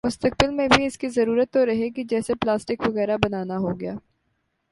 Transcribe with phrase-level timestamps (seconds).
[0.03, 3.57] مستقبل میں بھی اس کی ضرورت تو رہے ہی گی جیسے پلاسٹک وغیرہ بنا نا
[3.57, 3.93] ہوگیا